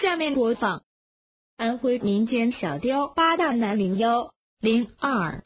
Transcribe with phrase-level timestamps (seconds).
[0.00, 0.82] 下面播放
[1.58, 5.42] 安徽民间小调《八大男零幺零二》。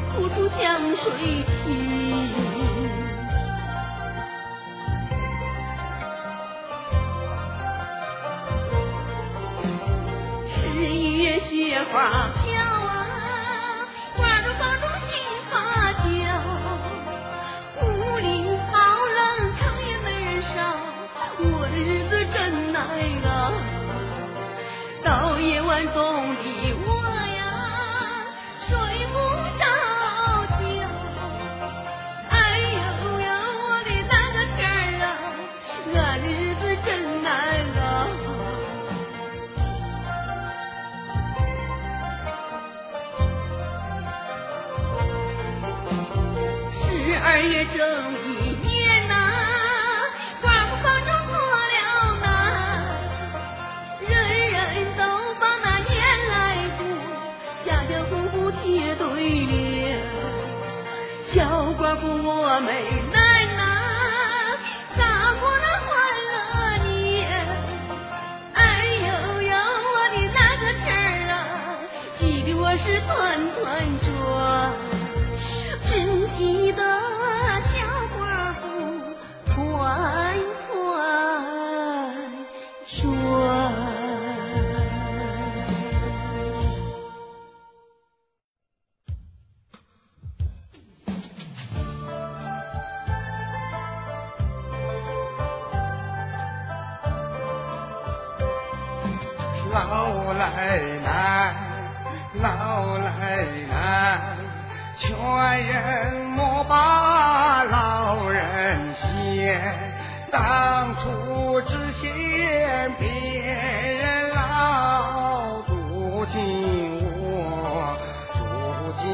[0.00, 1.56] 哭出江水去。
[10.48, 12.30] 十一月雪花
[47.36, 49.14] 二月正一年呐
[50.40, 52.26] 寡妇当中过了难
[54.08, 54.56] 人人
[54.96, 55.04] 都
[55.38, 55.92] 把那年
[56.30, 56.34] 来
[56.78, 56.80] 过
[57.66, 59.04] 家家户户贴对
[59.44, 60.00] 联
[61.34, 63.05] 小寡妇我没
[99.76, 101.52] 老奶奶，
[102.40, 103.74] 老奶奶，
[104.98, 105.04] 劝
[105.66, 109.60] 人莫把老人嫌。
[110.32, 113.06] 当初只嫌别
[114.00, 117.94] 人老，如今我，
[118.32, 118.40] 如
[119.02, 119.04] 今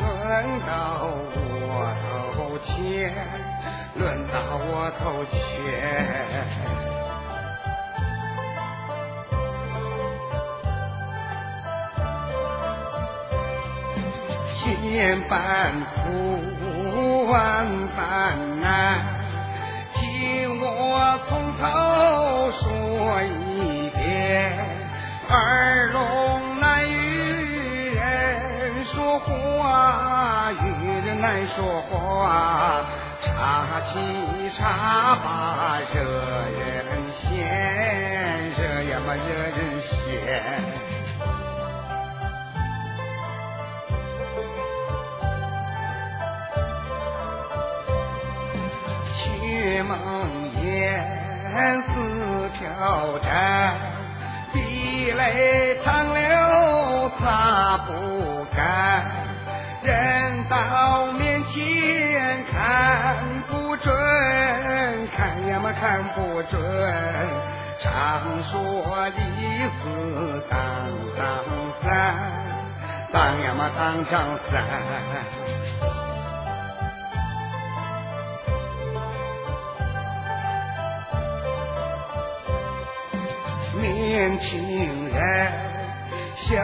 [0.00, 1.06] 轮到
[1.38, 1.86] 我
[2.34, 3.14] 头前，
[3.94, 6.89] 轮到我头前。
[14.62, 15.72] 千般
[16.04, 17.66] 苦，万
[17.96, 19.00] 般难，
[19.94, 21.89] 替我从头
[57.86, 59.04] 不敢，
[59.82, 63.16] 人到面前看
[63.48, 63.92] 不准，
[65.16, 66.60] 看呀嘛看不准，
[67.82, 69.20] 常说李
[69.82, 70.58] 四当
[71.16, 71.24] 当
[71.82, 71.88] 三，
[73.12, 74.62] 当呀嘛当张三。
[83.80, 85.69] 年轻人，
[86.50, 86.58] 小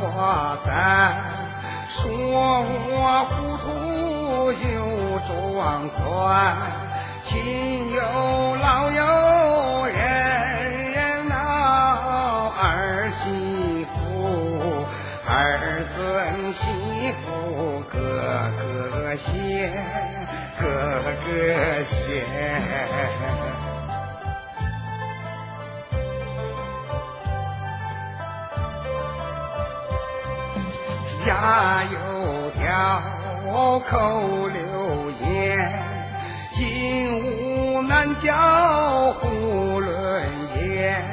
[0.00, 1.12] 花旦，
[1.92, 2.00] 说
[2.88, 2.96] 我
[3.28, 3.68] 糊涂
[4.50, 4.64] 又
[5.28, 6.56] 装蒜，
[7.28, 8.00] 亲有
[8.56, 9.94] 老友人
[10.90, 11.34] 人闹
[12.48, 13.94] 儿媳妇，
[15.28, 15.98] 儿孙
[16.54, 16.64] 媳
[17.20, 17.26] 妇
[17.92, 17.94] 个
[18.56, 19.28] 个嫌，
[20.58, 20.64] 个
[21.04, 21.28] 个
[21.92, 23.45] 嫌。
[31.36, 33.02] 家有条，
[33.80, 35.70] 口留言，
[36.56, 36.58] 金
[37.20, 38.32] 屋难交
[39.20, 39.84] 囫囵
[40.56, 41.04] 言，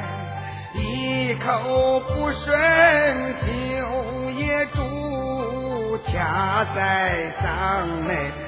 [0.72, 3.54] 一口不顺就。
[4.72, 8.44] 主家在上嘞。